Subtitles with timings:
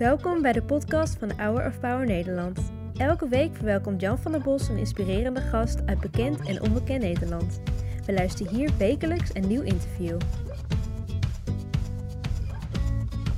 [0.00, 2.72] Welkom bij de podcast van Hour of Power Nederland.
[2.96, 7.60] Elke week verwelkomt Jan van der Bos een inspirerende gast uit bekend en onbekend Nederland.
[8.06, 10.18] We luisteren hier wekelijks een nieuw interview.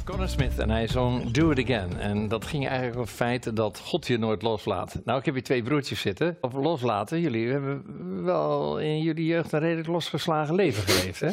[0.04, 1.98] Conor Smith en hij zong Do It Again.
[1.98, 5.00] En dat ging eigenlijk over het feit dat God je nooit loslaat.
[5.04, 6.36] Nou, ik heb hier twee broertjes zitten.
[6.40, 7.84] Over loslaten, jullie hebben
[8.24, 11.30] wel in jullie jeugd een redelijk losgeslagen leven geleefd, hè?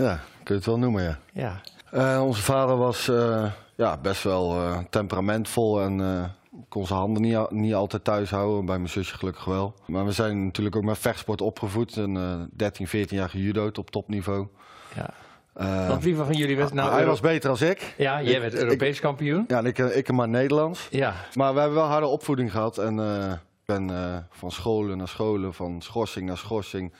[0.00, 1.18] Ja, kun je het wel noemen, ja.
[1.32, 1.60] Ja.
[1.90, 6.24] Eh, onze vader was eh, ja, best wel eh, temperamentvol en eh,
[6.68, 8.64] kon zijn handen niet, niet altijd thuis houden.
[8.66, 9.74] Bij mijn zusje gelukkig wel.
[9.86, 11.96] Maar we zijn natuurlijk ook met vechtsport opgevoed.
[11.96, 14.46] En eh 13, 14 jaar gejudo'd op topniveau.
[14.94, 15.10] ja.
[15.54, 16.88] Eh, Want wie van jullie werd nou...
[16.88, 17.94] hij Euro- was beter dan ik.
[17.98, 19.44] Ja, jij Ik- werd ik- Europees kampioen.
[19.48, 20.86] Ja, en ik, ik maar Nederlands.
[20.90, 21.14] Ja.
[21.34, 22.78] Maar we hebben wel harde opvoeding gehad.
[22.78, 22.98] En
[23.32, 23.90] ik ben
[24.30, 26.92] van scholen naar scholen, van schorsing naar schorsing.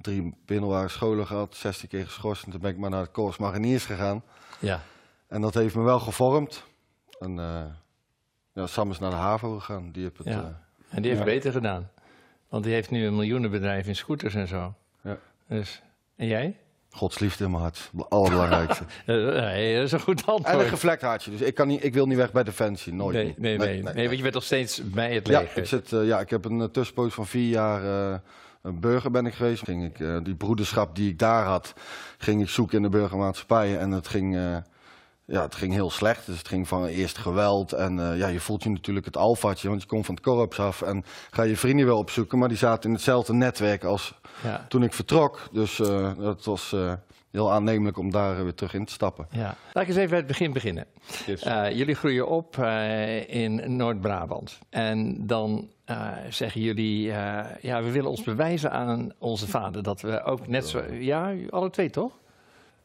[0.00, 2.44] Drie middelbare scholen gehad, 16 keer geschorst.
[2.44, 4.22] En toen ben ik maar naar de Corps Mariniers gegaan.
[4.58, 4.80] Ja.
[5.32, 6.62] En dat heeft me wel gevormd.
[7.18, 7.60] En eh,
[8.52, 9.92] ja, Sam is naar de HAVO gegaan.
[9.92, 10.32] Die heeft het, Ja.
[10.40, 11.32] eh, En die heeft Ja.
[11.32, 11.90] beter gedaan.
[12.48, 14.74] Want die heeft nu een miljoenenbedrijf in scooters en zo.
[15.02, 15.18] Ja.
[15.48, 15.82] Dus,
[16.16, 16.56] en jij?
[16.90, 17.90] Gods liefde in mijn hart.
[17.96, 18.84] Het allerbelangrijkste.
[19.06, 20.68] Eh, nee, dat is een goed en een antwoord.
[20.68, 21.30] gevlekt hartje.
[21.30, 22.92] Dus ik, kan niet, ik wil niet weg bij Defensie.
[22.94, 23.14] Nooit.
[23.14, 25.58] Nee, nee, nee, nee, want je bent nog steeds bij het Ja, leger.
[25.58, 27.82] ik, zit, ja, ik heb een tussenpoos van vier jaar
[28.62, 29.64] een burger ben ik geweest.
[29.64, 31.74] Ging ik, die broederschap die ik daar had,
[32.18, 33.78] ging ik zoeken in de burgermaatschappijen.
[33.80, 34.36] En het ging,
[35.24, 36.26] ja, het ging heel slecht.
[36.26, 37.72] Dus het ging van eerst geweld.
[37.72, 40.58] En eh, ja, je voelt je natuurlijk het alfatje, want je komt van het korps
[40.58, 40.82] af.
[40.82, 44.66] En ga je vrienden wel opzoeken, maar die zaten in hetzelfde netwerk als Ja.
[44.68, 45.48] toen ik vertrok.
[45.52, 46.92] Dus eh dat was eh,
[47.30, 49.26] heel aannemelijk om daar weer terug in te stappen.
[49.30, 49.56] Ja.
[49.72, 50.86] Laat ik eens even bij het begin beginnen.
[51.72, 52.56] Jullie groeien op
[53.26, 54.58] in Noord-Brabant.
[54.70, 55.70] En dan
[56.28, 57.02] zeggen jullie,
[57.60, 60.82] ja, we willen ons bewijzen aan onze vader dat we ook net zo...
[60.92, 62.12] Ja, alle twee toch?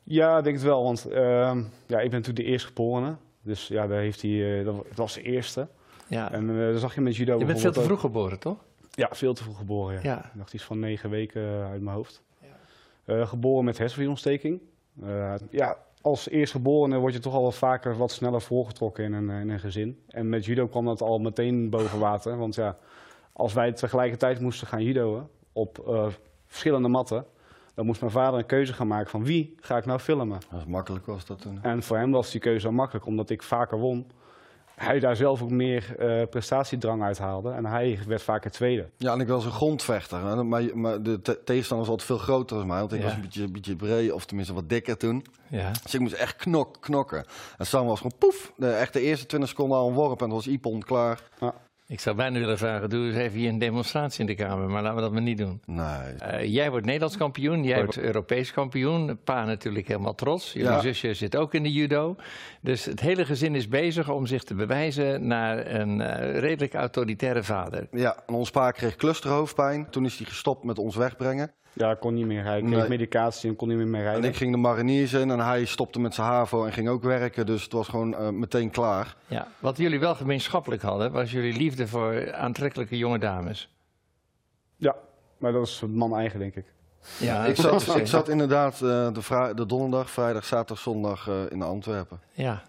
[0.10, 0.84] Ja, ik denk het wel.
[0.84, 3.16] Want ehm, ja, ik ben natuurlijk de eerstgeborene.
[3.42, 5.68] Dus ja, daar heeft hij, eh, dat was de eerste.
[6.08, 6.32] Ja.
[6.32, 8.58] En dat zag je met judo Je bent veel te vroeg geboren, toch?
[8.98, 9.94] Ja, veel te vroeg geboren.
[9.94, 10.02] Ja.
[10.04, 10.18] Ja.
[10.18, 12.24] Ik dacht iets van negen weken eh, uit mijn hoofd.
[13.06, 14.62] Eh, geboren met hersenvliesontsteking.
[15.02, 19.30] Eh, ja, als eerstgeborene word je toch al wat vaker wat sneller voorgetrokken in een,
[19.30, 20.04] in een gezin.
[20.08, 22.38] En met judo kwam dat al meteen boven water.
[22.38, 22.78] Want ja,
[23.34, 26.04] als wij tegelijkertijd moesten gaan judoën op
[26.46, 27.26] verschillende matten...
[27.78, 30.40] dan moest mijn vader een keuze gaan maken van wie ga ik nou filmen.
[30.52, 31.60] Dat makkelijk was dat toen.
[31.64, 34.08] En voor hem was die keuze al makkelijk, omdat ik vaker won.
[34.76, 37.52] Hij daar zelf ook meer eh, prestatiedrang uit haalde.
[37.52, 38.90] En hij werd vaker tweede.
[38.98, 40.26] Ja, en ik was een grondvechter.
[40.26, 40.44] Hè.
[40.44, 42.80] Maar, maar de te- tegenstander was altijd veel groter dan mij.
[42.80, 43.06] Want ik Ja.
[43.06, 45.26] was een beetje, een beetje breed, of tenminste wat dikker toen.
[45.50, 45.72] Ja.
[45.84, 47.26] Dus ik moest echt knok, knokken.
[47.58, 48.52] En Sam was gewoon poef.
[48.58, 51.22] De, echt de eerste 20 seconden al een worp en dan was Ipon klaar.
[51.90, 54.82] Ik zou bijna willen vragen, doe eens even hier een demonstratie in de Kamer, maar
[54.82, 55.62] laten we dat maar niet doen.
[55.66, 55.86] Nee.
[56.20, 59.20] Eh, jij wordt Nederlands kampioen, jij wordt Europees kampioen.
[59.24, 60.54] Pa natuurlijk helemaal trots.
[60.54, 60.80] Jullie Ja.
[60.80, 62.16] zusje zit ook in de judo.
[62.62, 67.44] Dus het hele gezin is bezig om zich te bewijzen naar een eh, redelijk autoritaire
[67.44, 67.88] vader.
[67.92, 69.90] Ja, en ons pa kreeg clusterhoofdpijn.
[69.90, 71.52] Toen is hij gestopt met ons wegbrengen.
[71.78, 72.64] Ja, ik kon niet meer rijden.
[72.64, 72.90] Ik kreeg Nee.
[72.98, 74.30] medicatie en kon niet meer mee En rijden.
[74.30, 77.46] ik ging de mariniers in en hij stopte met zijn HAVO en ging ook werken.
[77.46, 79.16] Dus het was gewoon eh, meteen klaar.
[79.28, 79.48] Ja.
[79.60, 83.70] Wat jullie wel gemeenschappelijk hadden, was jullie liefde voor aantrekkelijke jonge dames.
[84.76, 84.96] Ja,
[85.38, 86.66] maar dat is man eigen, denk ik.
[87.20, 88.80] Ja, ik, zat, ik zat inderdaad eh,
[89.14, 92.20] de, de donderdag, vrijdag, zaterdag, zondag eh, in Antwerpen.
[92.34, 92.62] Ja.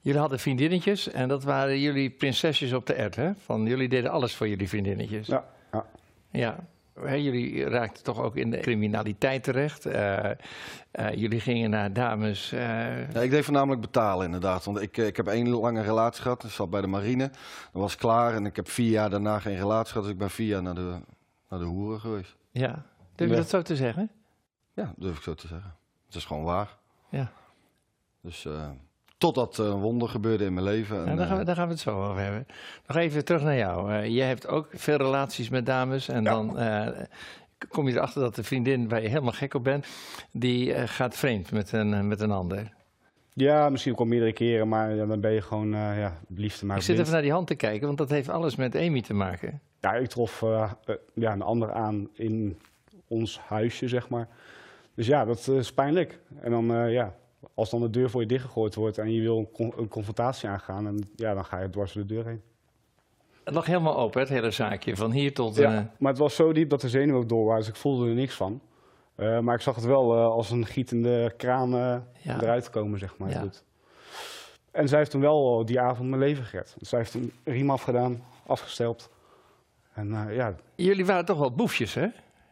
[0.00, 3.30] Jullie hadden vriendinnetjes en dat waren jullie prinsesjes op de ert, hè?
[3.44, 5.26] Van jullie deden alles voor jullie vriendinnetjes.
[5.26, 5.86] Ja, ja.
[6.30, 6.56] Ja,
[6.94, 9.86] jullie raakten toch ook in de criminaliteit terecht.
[9.86, 10.30] Eh,
[10.90, 12.52] eh, jullie gingen naar dames.
[12.52, 14.64] eh, Ja, ik deed voornamelijk betalen inderdaad.
[14.64, 16.44] Want ik, ik heb één lange relatie gehad.
[16.44, 17.28] Ik zat bij de marine.
[17.72, 18.34] Dat was klaar.
[18.34, 20.02] En ik heb vier jaar daarna geen relatie gehad.
[20.02, 21.00] Dus ik ben vier jaar naar de,
[21.48, 22.36] naar de hoeren geweest.
[22.50, 22.84] ja,
[23.14, 23.40] durf je Ja.
[23.40, 24.10] dat zo te zeggen?
[24.74, 25.74] Ja, durf ik zo te zeggen.
[26.06, 26.76] Het is gewoon waar.
[27.10, 27.32] Ja,
[28.22, 28.46] Dus
[29.20, 30.96] totdat eh, een wonder gebeurde in mijn leven.
[30.96, 32.46] En, nou, daar, gaan we, eh, daar gaan we het zo over hebben.
[32.86, 33.92] Nog even terug naar jou.
[33.92, 36.08] Eh, jij hebt ook veel relaties met dames.
[36.08, 36.86] En dan eh,
[37.68, 39.86] kom je erachter dat de vriendin waar je helemaal gek op bent...
[40.32, 42.72] die eh, gaat vreemd met een, met een ander.
[43.34, 46.76] ja, misschien ook al meerdere keren, maar dan ben je gewoon eh, ja, liefde maar
[46.76, 47.00] Ik zit blind.
[47.00, 49.60] even naar die hand te kijken, want dat heeft alles met Amy te maken.
[49.80, 50.40] Ja, ik trof
[51.14, 52.58] ja, een ander aan in
[53.08, 54.28] ons huisje, zeg maar.
[55.00, 56.18] Dus ja, dat eh, is pijnlijk.
[56.40, 57.14] En dan, eh, ja,
[57.54, 60.48] als dan de deur voor je dichtgegooid wordt en je wil een, con- een confrontatie
[60.48, 62.42] aangaan, en, ja, dan ga je dwars door de deur heen.
[63.44, 65.56] Het lag helemaal open, het hele zaakje, van hier tot...
[65.56, 67.76] Ja, eh, maar het was zo diep dat de zenuwen ook door waren, dus ik
[67.76, 68.60] voelde er niks van.
[69.14, 72.40] Eh, maar ik zag het wel eh, als een gietende kraan Ja.
[72.40, 73.30] eruit komen, zeg maar.
[73.30, 73.40] Ja.
[73.40, 73.64] Goed.
[74.70, 76.76] En zij heeft toen wel die avond mijn leven gered.
[76.80, 79.10] Zij heeft een riem afgedaan, afgesteld.
[79.92, 82.06] En ja, Jullie waren toch wel boefjes, hè?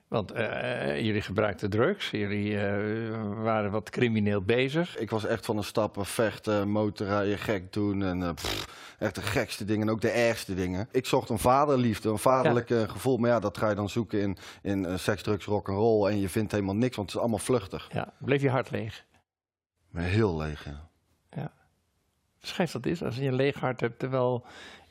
[0.09, 4.99] Want uh, jullie gebruikten drugs, jullie uh, waren wat crimineel bezig.
[4.99, 9.23] Ik was echt van de stappen, vechten, motorrijden, gek doen en uh, pff, echt de
[9.23, 10.89] gekste dingen en ook de ergste dingen.
[10.91, 12.87] Ik zocht een vaderliefde, een vaderlijk ja.
[12.87, 16.09] gevoel, maar ja, dat ga je dan zoeken in, in seks, drugs, rock and roll
[16.11, 17.89] en je vindt helemaal niks, want het is allemaal vluchtig.
[17.93, 19.05] Ja, bleef je hart leeg?
[19.95, 20.89] Heel leeg, ja.
[21.31, 21.53] ja.
[22.39, 24.47] Schrijf dat eens, als je een leeg hart hebt, terwijl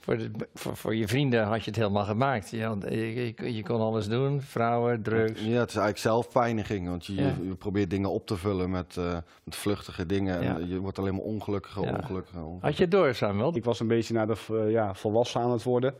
[0.08, 2.50] voor, de, voor, voor, je vrienden had je het helemaal gemaakt.
[2.50, 5.42] Je, je, je, kon alles doen, vrouwen, drugs.
[5.42, 6.88] Ja, het is eigenlijk zelfpijniging.
[6.88, 7.34] Want je, ja.
[7.44, 10.44] je probeert dingen op te vullen met, uh, met vluchtige dingen.
[10.44, 10.56] Ja.
[10.56, 11.90] En je wordt alleen maar ongelukkiger, ja.
[11.90, 12.68] ongelukkiger, ongelukkiger.
[12.68, 13.56] Had je het door, Samuel?
[13.56, 15.94] Ik was een beetje naar de uh, ja, volwassen aan het worden.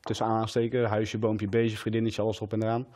[0.00, 2.86] Tussen aansteken, huisje, boompje, beestje, vriendinnetje, alles op en eraan.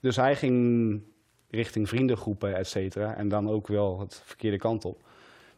[0.00, 1.02] Dus hij ging
[1.50, 3.14] richting vriendengroepen, et cetera.
[3.14, 5.00] En dan ook wel het verkeerde kant op.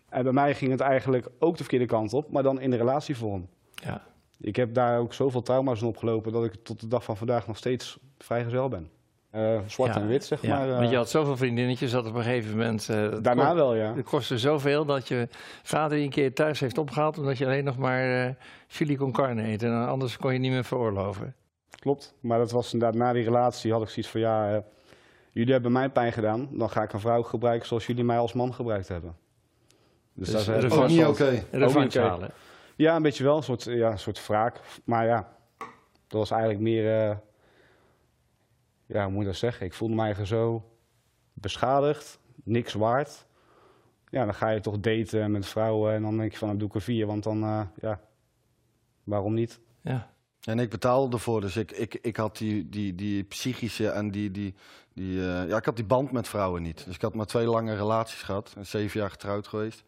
[0.08, 2.76] En bij mij ging het eigenlijk ook de verkeerde kant op, maar dan in de
[2.76, 3.48] relatievorm.
[3.74, 4.08] Ja.
[4.40, 7.46] Ik heb daar ook zoveel trauma's in opgelopen dat ik tot de dag van vandaag
[7.46, 8.90] nog steeds vrijgezel ben.
[9.34, 10.68] Uh, zwart ja, en wit, zeg ja, maar.
[10.68, 12.88] Uh, want je had zoveel vriendinnetjes dat op een gegeven moment...
[12.90, 13.94] Uh, daarna kost, wel, ja.
[13.94, 15.28] Het kostte zoveel dat je
[15.62, 17.18] vader een keer thuis heeft opgehaald...
[17.18, 18.36] omdat je alleen nog maar
[18.68, 19.62] chili con carne eet.
[19.62, 21.34] En anders kon je niet meer veroorloven.
[21.70, 24.20] Klopt, maar dat was inderdaad na die relatie had ik zoiets van...
[24.20, 24.62] ja,
[25.30, 28.32] jullie hebben mij pijn gedaan, dan ga ik een vrouw gebruiken zoals jullie mij als
[28.32, 29.16] man gebruikt hebben.
[30.14, 31.44] Dus, dus dat is ook niet oké.
[32.80, 33.36] Ja, een beetje wel.
[33.36, 34.60] Een soort, ja, een soort wraak.
[34.84, 35.36] Maar ja,
[36.06, 37.08] dat was eigenlijk meer...
[37.10, 37.16] Uh,
[38.86, 39.66] ja, hoe moet je dat zeggen?
[39.66, 40.70] Ik voelde me eigenlijk zo
[41.32, 43.26] beschadigd, niks waard.
[44.08, 46.68] Ja, dan ga je toch daten met vrouwen en dan denk je van, dan doe
[46.68, 47.06] ik er vier.
[47.06, 48.00] Want dan, uh, ja,
[49.04, 49.60] waarom niet?
[49.80, 50.12] Ja.
[50.40, 54.30] En ik betaalde ervoor, dus ik, ik, ik had die, die, die psychische en die,
[54.30, 54.54] die,
[54.94, 56.84] die uh, ja, ik had die band met vrouwen niet.
[56.84, 59.84] Dus ik had maar twee lange relaties gehad, zeven jaar getrouwd geweest.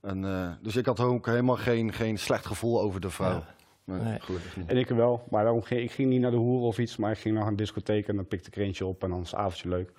[0.00, 3.30] En, uh, dus ik had ook helemaal geen, geen slecht gevoel over de vrouw.
[3.30, 3.56] Ja.
[3.84, 4.18] Nee, nee.
[4.66, 7.10] En ik wel, maar daarom ging ik ging niet naar de hoer of iets, maar
[7.10, 9.30] ik ging naar een discotheek en dan pikte ik er eentje op en dan is
[9.30, 9.92] het avondje leuk.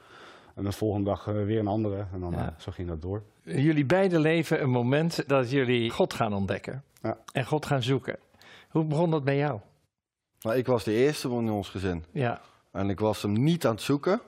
[0.55, 2.45] En de volgende dag uh, weer een andere en dan ja.
[2.45, 3.23] uh, zo ging dat door.
[3.43, 7.17] Jullie beiden leven een moment dat jullie God gaan ontdekken ja.
[7.31, 8.17] en God gaan zoeken.
[8.69, 9.59] Hoe begon dat bij jou?
[10.41, 12.05] Nou, ik was de eerste van in ons gezin.
[12.11, 12.41] Ja.
[12.71, 14.21] En ik was hem niet aan het zoeken.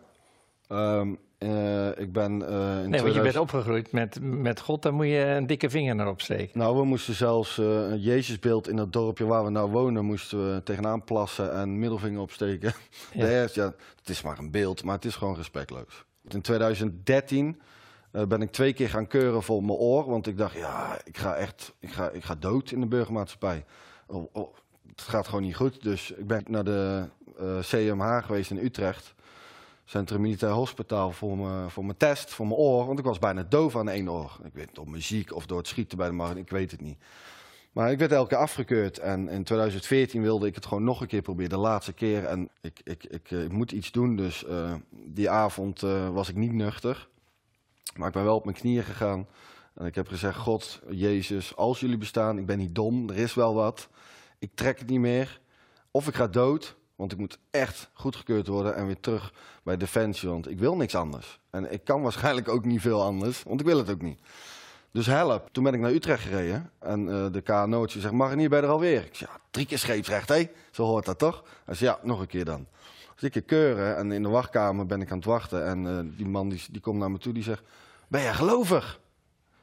[0.69, 2.47] Um, uh, ik ben, uh,
[2.83, 3.01] in nee, 2000...
[3.01, 6.59] want je bent opgegroeid met, met God, daar moet je een dikke vinger naar opsteken.
[6.59, 10.53] Nou, we moesten zelfs uh, een Jezusbeeld in dat dorpje waar we nou wonen, moesten
[10.53, 12.73] we tegenaan plassen en middelvinger opsteken.
[13.13, 13.27] Ja.
[13.41, 16.05] Eerst, ja, het is maar een beeld, maar het is gewoon respectloos.
[16.27, 17.61] In 2013
[18.11, 21.35] ben ik twee keer gaan keuren voor mijn oor, want ik dacht, ja, ik ga
[21.35, 23.65] echt, ik ga, ik ga dood in de burgermaatschappij.
[24.07, 24.55] Oh, oh,
[24.89, 27.05] het gaat gewoon niet goed, dus ik ben naar de
[27.61, 29.13] CMH geweest in Utrecht.
[29.85, 32.85] Centrum Militair Hospitaal voor mijn, voor mijn test, voor mijn oor.
[32.85, 34.39] Want ik was bijna doof aan één oor.
[34.43, 36.97] Ik weet door muziek of door het schieten bij de markt, ik weet het niet.
[37.71, 41.07] Maar ik werd elke keer afgekeurd en in 2014 wilde ik het gewoon nog een
[41.07, 42.25] keer proberen, de laatste keer.
[42.25, 46.35] En ik, ik, ik, ik moet iets doen, dus uh, die avond uh, was ik
[46.35, 47.07] niet nuchter.
[47.95, 49.27] Maar ik ben wel op mijn knieën gegaan
[49.73, 53.33] en ik heb gezegd, God, Jezus, als jullie bestaan, ik ben niet dom, er is
[53.33, 53.89] wel wat.
[54.39, 55.41] Ik trek het niet meer.
[55.91, 59.33] Of ik ga dood, want ik moet echt goedgekeurd worden en weer terug
[59.63, 60.29] bij Defensie.
[60.29, 61.39] Want ik wil niks anders.
[61.49, 64.19] En ik kan waarschijnlijk ook niet veel anders, want ik wil het ook niet.
[64.91, 65.49] Dus help.
[65.51, 66.71] Toen ben ik naar Utrecht gereden.
[66.79, 69.05] En uh, de KNO'tje zegt, Marinier, ben je er alweer?
[69.05, 70.49] Ik zeg, ja, drie keer scheepsrecht, hé?
[70.71, 71.43] Zo hoort dat toch?
[71.65, 72.67] Hij zegt, ja, nog een keer dan.
[73.15, 75.65] Dus ik keuren en in de wachtkamer ben ik aan het wachten.
[75.65, 77.63] En uh, die man die, die komt naar me toe, die zegt,
[78.07, 78.99] ben jij gelovig?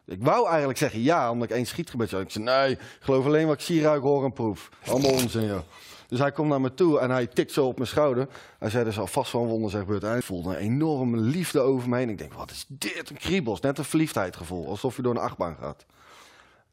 [0.05, 2.23] Ik wou eigenlijk zeggen ja, omdat ik één schietgebed zou.
[2.23, 4.69] Ik zei, nee, ik geloof alleen wat ik zie, ruik, hoor en proef.
[4.87, 5.61] Allemaal onzin, joh.
[6.09, 8.29] Dus hij komt naar me toe en hij tikt zo op mijn schouder.
[8.59, 10.03] Hij zei, er zal vast een wonder zijn gebeurd.
[10.03, 12.09] Hij voelde een enorme liefde over me heen.
[12.09, 13.11] Ik denk, wat is dit?
[13.11, 14.69] Een kriebels, net een verliefdheidgevoel.
[14.69, 15.87] Alsof je door een achtbaan gaat.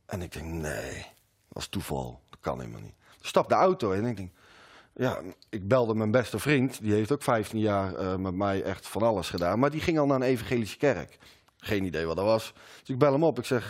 [0.06, 1.06] En ik denk, nee,
[1.50, 2.22] dat is toeval.
[2.30, 2.96] Dat kan helemaal niet.
[3.20, 4.32] Ik stap de auto in en ik denk,
[4.94, 6.82] ja, ik belde mijn beste vriend.
[6.82, 9.60] Die heeft ook 15 jaar uh, met mij echt van alles gedaan.
[9.60, 11.18] Maar die ging al naar een evangelische kerk.
[11.58, 12.54] Geen idee wat dat was.
[12.80, 13.40] Dus ik bel hem op.
[13.40, 13.70] Ik zeg,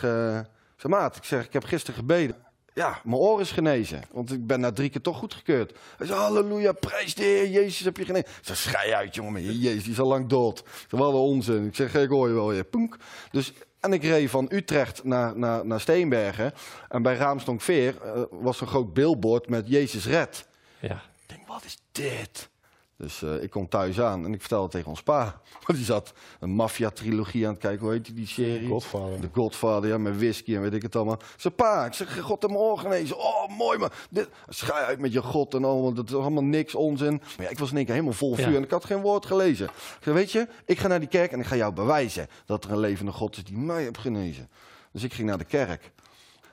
[0.76, 2.45] zeg maat, ik, zeg, ik heb gisteren gebeden
[2.76, 4.02] ja, mijn oor is genezen.
[4.10, 5.78] Want ik ben na drie keer toch goedgekeurd.
[5.96, 8.28] Hij zei, halleluja, prijs de Heer, Jezus heb je genezen.
[8.28, 10.64] Ik zei, schei uit jongen, Jezus die is al lang dood.
[10.88, 11.66] Dat was onzin.
[11.66, 12.64] Ik zeg, ik hoor je wel weer.
[12.64, 12.96] Poenk.
[13.30, 16.52] Dus, en ik reed van Utrecht naar, naar, naar Steenbergen.
[16.88, 20.48] En bij Raamstonkveer uh, was een groot billboard met Jezus red.
[20.80, 20.94] Ja.
[20.94, 22.48] Ik denk, wat is dit?
[22.98, 25.40] Dus uh, ik kom thuis aan en ik vertelde tegen ons pa.
[25.66, 27.84] Want die zat een maffia-trilogie aan het kijken.
[27.84, 28.68] Hoe heet die, die serie?
[28.68, 29.20] Godfather.
[29.20, 31.18] De Godfather, ja, met whisky en weet ik het allemaal.
[31.36, 33.18] Zei, pa, ik zeg, God hem oor genezen.
[33.18, 33.90] Oh, mooi man.
[34.10, 35.92] Dit, schij uit met je God en allemaal.
[35.92, 37.22] Dat is allemaal niks, onzin.
[37.36, 38.56] Maar ja, ik was in één keer helemaal vol vuur ja.
[38.56, 39.66] en ik had geen woord gelezen.
[39.66, 42.64] Ik zei, weet je, ik ga naar die kerk en ik ga jou bewijzen dat
[42.64, 44.48] er een levende God is die mij heeft genezen.
[44.92, 45.92] Dus ik ging naar de kerk.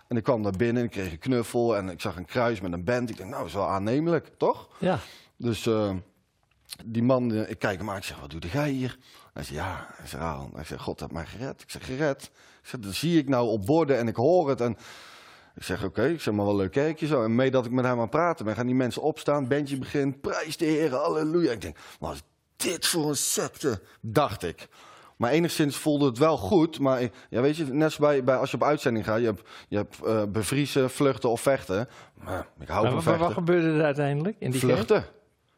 [0.08, 2.62] En ik kwam daar binnen en ik kreeg een knuffel en ik zag een kruis
[2.62, 3.10] met een band.
[3.10, 4.70] Ik dacht, nou, dat is wel aannemelijk, toch?
[4.80, 5.00] Ja.
[5.38, 5.66] Dus...
[5.66, 5.92] Uh,
[6.86, 8.98] die man, eh, ik kijk hem aan, ik zeg, wat doe jij hier?
[9.34, 10.52] Hij zegt, ja, hij zegt, Aaron.
[10.54, 11.62] Hij zegt, God heeft mij gered.
[11.62, 12.24] Ik zeg, gered?
[12.62, 14.62] Ik zeg, dat zie ik nou op borden en ik hoor het.
[14.62, 14.78] En
[15.56, 17.24] ik zeg, oké, ik zeg maar wel leuk kerkje zo.
[17.24, 19.78] En mee dat ik met hem aan het praten ben, gaan die mensen opstaan, bandje
[19.78, 21.52] begint, prijs de Heer, halleluja.
[21.52, 22.22] Ik denk, wat is
[22.56, 23.82] dit voor een secte?
[24.02, 24.68] Dacht ik.
[25.18, 26.80] Maar enigszins voelde het wel goed.
[26.80, 29.42] Maar ja, weet je, net zoals bij, bij als je op uitzending gaat, je hebt,
[29.68, 31.88] je hebt uh, bevriezen, vluchten of vechten.
[32.14, 33.22] Maar ik hou van vechten.
[33.22, 35.06] Wat gebeurde er uiteindelijk in die Vluchten.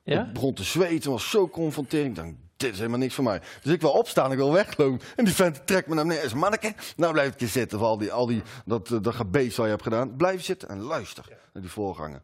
[0.06, 0.26] Ja?
[0.26, 2.18] Ik begon te zweten, was zo confronterend.
[2.18, 3.42] Ik dacht, dit is helemaal niks voor mij.
[3.62, 5.08] Dus ik wil opstaan, ik wil weglopen.
[5.16, 6.26] En die vent trekt me naar beneden.
[6.26, 9.16] Is manneke, nou blijf ik je zitten voor al die, al die dat, eh, dat
[9.16, 10.16] gebeest wat je hebt gedaan.
[10.16, 12.22] Blijf zitten en luister naar die voorgangen.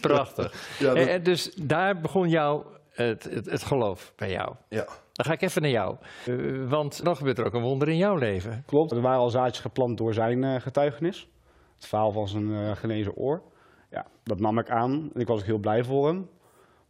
[0.00, 0.76] Prachtig.
[0.78, 4.54] Ja, en, en dus daar begon jouw het, het, het, geloof bij jou.
[4.68, 4.84] Ja.
[5.12, 5.96] Dan ga ik even naar jou.
[6.26, 8.62] Uh, want dan gebeurt er ook een wonder in jouw leven.
[8.66, 11.28] Klopt, er waren al zaadjes geplant door zijn uh, getuigenis.
[11.74, 13.42] Het verhaal van zijn uh, genezen oor.
[13.90, 16.28] Ja, dat nam ik aan en ik was ook heel blij voor hem.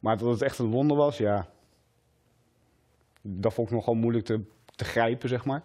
[0.01, 1.47] Maar dat het echt een wonder was, ja.
[3.23, 5.63] Dat vond ik nogal moeilijk te, te grijpen, zeg maar.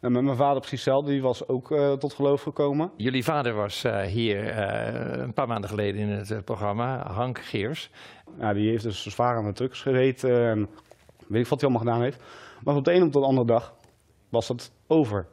[0.00, 2.90] En met mijn vader precies hetzelfde, die was ook uh, tot geloof gekomen.
[2.96, 7.90] Jullie vader was uh, hier uh, een paar maanden geleden in het programma, Hank Geers.
[8.38, 10.68] Ja, die heeft dus zwaar aan de trucks gereden en
[11.26, 12.22] weet ik wat hij allemaal gedaan heeft.
[12.64, 13.74] Maar op de een op de andere dag
[14.28, 15.26] was het over.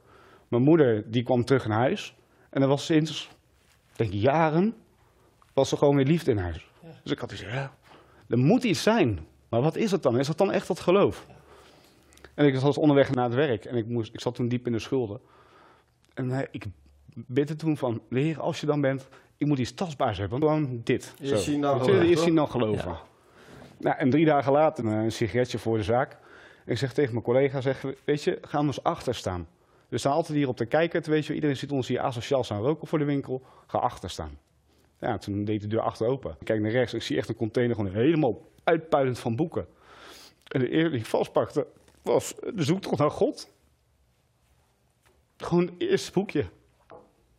[0.47, 2.15] Mijn moeder die kwam terug naar huis
[2.49, 3.29] en er was sinds,
[3.95, 4.75] denk ik, jaren,
[5.53, 6.69] was er gewoon weer liefde in huis.
[6.81, 6.89] Ja.
[7.03, 7.73] Dus ik had gezegd, ja,
[8.27, 9.19] er moet iets zijn.
[9.49, 10.19] Maar wat is het dan?
[10.19, 11.27] Is dat dan echt dat geloof?
[12.33, 14.71] En ik was onderweg naar het werk en ik, moest, ik zat toen diep in
[14.71, 15.19] de schulden.
[16.13, 16.65] En uh, ik
[17.13, 20.39] bid er toen van, Heer, als je dan bent, ik moet iets tastbaars hebben.
[20.39, 21.13] Gewoon dit.
[21.19, 22.91] Je ziet nou Eerst zien dan geloven.
[22.91, 23.01] Ja.
[23.79, 26.17] Nou, en drie dagen later een sigaretje voor de zaak.
[26.65, 29.47] Ik zeg tegen mijn collega, zeg, weet je, gaan we eens achter staan.
[29.87, 31.09] We staan altijd hier op te kijken.
[31.09, 33.41] Weet je, iedereen zit ons hier asociaal staan roken voor de winkel.
[33.67, 34.37] Ga achter staan.
[35.03, 36.35] Ja, toen deed de deur achter open.
[36.39, 39.67] Ik kijk naar rechts en ik zie echt een container gewoon helemaal uitpuilend van boeken.
[40.47, 41.67] En de eerste die ik vastpakte
[42.01, 43.51] was de zoektocht naar God.
[45.37, 46.45] Gewoon het eerste boekje.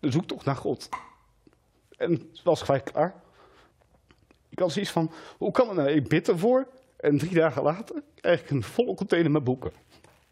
[0.00, 0.88] De zoektocht naar God.
[1.97, 3.23] En het was gelijk klaar.
[4.49, 5.88] Ik had zoiets van, hoe kan het nou?
[5.88, 9.73] Ik bid ervoor en drie dagen later krijg ik een volle container met boeken.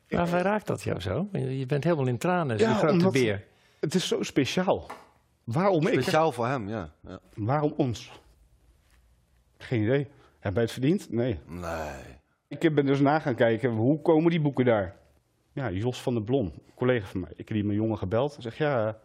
[0.09, 1.29] Waar raakt dat jou zo?
[1.33, 3.45] Je bent helemaal in tranen, ja, grote beer.
[3.81, 4.87] Het is zo speciaal.
[5.53, 6.03] Waarom speciaal ik?
[6.03, 6.91] Speciaal voor hem, ja.
[7.01, 7.19] ja.
[7.35, 8.21] Waarom ons?
[9.59, 10.07] Geen idee.
[10.39, 11.11] Heb wij het verdiend?
[11.11, 11.39] Nee.
[11.47, 12.21] Nee.
[12.49, 14.97] Ik ben dus na gaan kijken, hoe komen die boeken daar?
[15.53, 17.31] Ja, Jos van der Blom, een collega van mij.
[17.31, 18.99] Ik heb die mijn jongen gebeld en zeg, ja,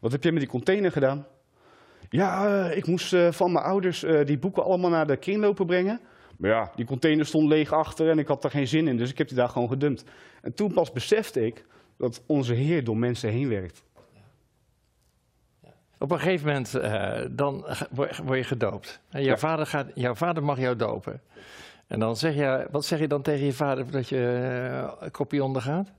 [0.00, 1.26] wat heb jij met die container gedaan?
[2.08, 5.66] Ja, uh, ik moest uh, van mijn ouders uh, die boeken allemaal naar de kringlopen
[5.66, 6.00] brengen.
[6.38, 9.10] Maar ja, die container stond leeg achter en ik had er geen zin in, dus
[9.10, 10.04] ik heb die daar gewoon gedumpt.
[10.42, 11.64] En toen pas besefte ik
[11.96, 13.82] dat onze Heer door mensen heen werkt.
[16.10, 17.66] Op een gegeven moment uh, dan
[18.24, 19.00] word je gedoopt.
[19.10, 19.38] En jouw, ja.
[19.38, 21.22] vader gaat, jouw vader mag jou dopen.
[21.86, 24.16] En dan zeg je, wat zeg je dan tegen je vader dat je
[24.70, 25.92] uh, een kopje ondergaat?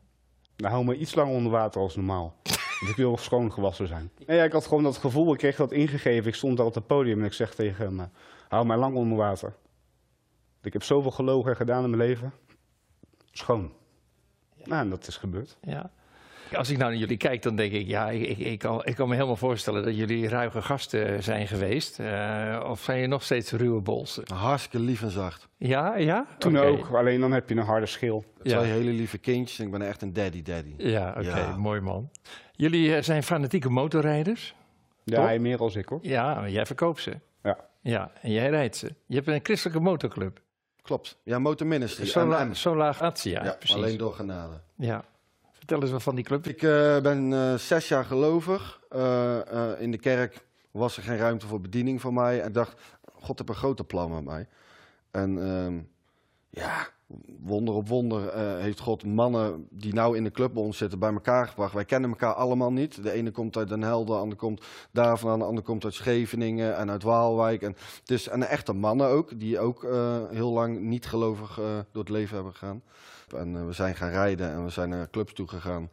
[0.57, 2.35] Nou, hou me iets langer onder water als normaal.
[2.79, 4.11] Want ik wil schoon gewassen zijn.
[4.27, 6.27] Ja, ik had gewoon dat gevoel, ik kreeg dat ingegeven.
[6.27, 8.09] Ik stond daar op het podium en ik zeg tegen hem,
[8.47, 9.53] hou mij lang onder water.
[10.61, 12.33] Ik heb zoveel gelogen gedaan in mijn leven.
[13.31, 13.73] Schoon.
[14.53, 14.67] Ja.
[14.67, 15.57] Nou, en dat is gebeurd.
[15.61, 15.91] Ja.
[16.55, 18.95] Als ik nou naar jullie kijk, dan denk ik, ja, ik, ik, ik, kan, ik
[18.95, 21.99] kan me helemaal voorstellen dat jullie ruige gasten zijn geweest.
[21.99, 24.23] Uh, of zijn je nog steeds ruwe bolsen?
[24.33, 25.47] Hartstikke lief en zacht.
[25.57, 26.25] Ja, ja?
[26.37, 26.69] Toen okay.
[26.69, 28.25] ook, alleen dan heb je een harde schil.
[28.41, 28.57] Ja.
[28.57, 30.73] Twee hele lieve kindjes en ik ben echt een daddy-daddy.
[30.77, 31.57] Ja, oké, okay, ja.
[31.57, 32.09] mooi man.
[32.51, 34.55] Jullie uh, zijn fanatieke motorrijders?
[35.03, 35.99] Ja, hij meer als ik hoor.
[36.01, 37.19] Ja, jij verkoopt ze.
[37.43, 37.57] Ja.
[37.81, 38.95] Ja, en jij rijdt ze.
[39.05, 40.41] Je hebt een christelijke motorclub.
[40.81, 42.05] Klopt, ja, Motor Ministry.
[42.05, 43.75] Sola, Sola Atia, ja, precies.
[43.75, 44.61] alleen door genade.
[44.75, 45.03] Ja.
[45.71, 46.47] Vertel eens wat van die club.
[46.47, 48.81] Ik uh, ben uh, zes jaar gelovig.
[48.95, 49.39] Uh,
[49.79, 52.41] in de kerk was er geen ruimte voor bediening voor mij.
[52.41, 52.81] En ik dacht,
[53.13, 54.47] God heeft een grote plan met mij.
[55.11, 55.79] En ehm,
[56.49, 56.87] ja,
[57.39, 61.13] wonder op wonder heeft God mannen die nou in de club bij ons zitten bij
[61.13, 61.73] elkaar gebracht.
[61.73, 63.03] Wij kennen elkaar allemaal niet.
[63.03, 65.93] De ene komt uit Den Helder, de ander komt daar vandaan, de ander komt uit
[65.93, 67.61] Scheveningen en uit Waalwijk.
[67.61, 69.87] En, het is, echte mannen ook, die ook
[70.31, 71.55] heel lang niet gelovig
[71.91, 72.81] door het leven hebben gegaan.
[73.35, 75.89] En we zijn gaan rijden en we zijn naar clubs toe gegaan.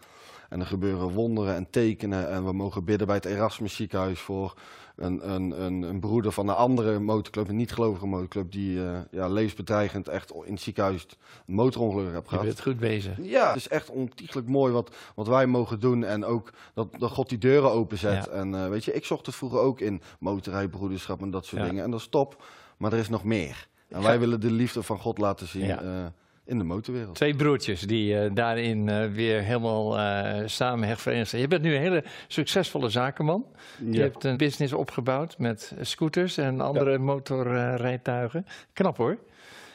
[0.48, 2.28] En er gebeuren wonderen en tekenen.
[2.28, 4.54] En we mogen bidden bij het Erasmus ziekenhuis voor
[4.98, 9.28] een, een, een, een broeder van een andere motorclub, een niet-gelovige motorclub, die uh, ja,
[9.28, 11.06] levensbedreigend echt in het ziekenhuis
[11.46, 12.44] een motorongeluk heeft gehad.
[12.44, 13.16] Je bent goed bezig.
[13.22, 16.04] Ja, het is echt ontiegelijk mooi wat, wat wij mogen doen.
[16.04, 18.24] En ook dat, dat God die deuren openzet.
[18.24, 18.30] Ja.
[18.30, 21.68] En uh, weet je, ik zocht het vroeger ook in motorrijbroederschap en dat soort ja.
[21.68, 21.84] dingen.
[21.84, 22.44] En dat is top,
[22.76, 23.68] maar er is nog meer.
[23.88, 25.66] En wij willen de liefde van God laten zien.
[25.66, 26.12] Ja.
[26.48, 27.14] In de motorwereld.
[27.14, 31.42] Twee broertjes die uh, daarin uh, weer helemaal uh, samen verenigd zijn.
[31.42, 33.46] Je bent nu een hele succesvolle zakenman.
[33.78, 33.92] Ja.
[33.92, 36.98] Je hebt een business opgebouwd met scooters en andere ja.
[36.98, 38.46] motorrijtuigen.
[38.72, 39.18] Knap hoor.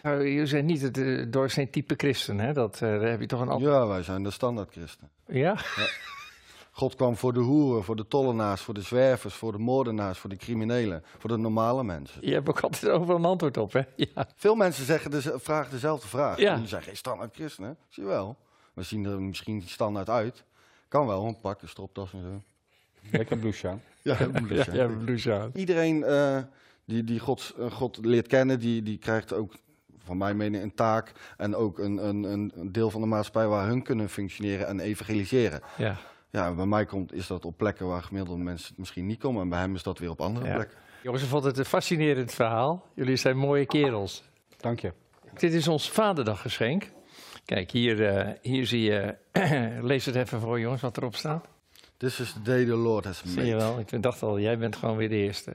[0.03, 2.53] Nou, jullie zijn niet het doorsnee type christen, hè?
[2.53, 3.59] Dat, daar heb je toch een.
[3.59, 5.09] Ja, wij zijn de standaard christen.
[5.27, 5.57] Ja?
[5.75, 5.87] ja?
[6.75, 10.29] God kwam voor de hoeren, voor de tollenaars, voor de zwervers, voor de moordenaars, voor
[10.29, 12.27] de criminelen, voor de normale mensen.
[12.27, 13.81] Je hebt ook altijd overal een antwoord op, hè?
[13.95, 14.27] Ja.
[14.35, 16.37] Veel mensen zeggen de, vragen dezelfde vraag.
[16.39, 16.55] Ja.
[16.55, 17.71] Die zijn geen standaard christen, hè?
[17.89, 18.37] Zie je wel.
[18.73, 20.43] We zien er misschien standaard uit.
[20.87, 22.41] Kan wel, een pak, een stropdas en zo.
[23.11, 23.81] Lekker blouse aan.
[24.01, 25.51] Ja, blouse ja, blouse aan.
[25.53, 26.37] Iedereen uh,
[26.85, 29.53] die, die God, uh, God leert kennen, die, die krijgt ook
[29.97, 33.67] van mijn mening een taak en ook een, een, een deel van de maatschappij waar
[33.67, 35.61] hun kunnen functioneren en evangeliseren.
[35.77, 35.97] Ja.
[36.33, 39.49] Ja, bij mij komt, is dat op plekken waar gemiddelde mensen misschien niet komen en
[39.49, 40.53] bij hem is dat weer op andere ja.
[40.53, 40.77] plekken.
[41.03, 42.85] Jongens, ik vond het een fascinerend verhaal.
[42.95, 44.23] Jullie zijn mooie kerels.
[44.57, 44.93] Dank je.
[45.33, 46.91] Dit is ons Vaderdaggeschenk.
[47.45, 49.15] Kijk, hier, uh, hier zie je,
[49.91, 51.47] lees het even voor jongens wat erop staat.
[51.97, 53.39] This is the day the Lord has made.
[53.39, 55.53] Zie je wel, ik dacht al, jij bent gewoon weer de eerste.